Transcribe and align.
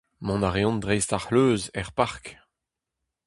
Mont 0.25 0.45
a 0.47 0.49
reont 0.55 0.81
dreist 0.83 1.11
ar 1.15 1.23
c'hleuz, 1.25 1.61
er 1.79 1.89
park. 1.97 2.25